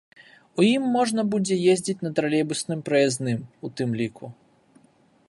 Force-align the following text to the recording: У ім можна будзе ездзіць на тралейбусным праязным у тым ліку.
У 0.61 0.63
ім 0.75 0.85
можна 0.95 1.25
будзе 1.33 1.55
ездзіць 1.73 1.95
на 2.05 2.11
тралейбусным 2.21 2.79
праязным 2.87 3.39
у 3.67 3.73
тым 3.81 3.89
ліку. 4.01 4.25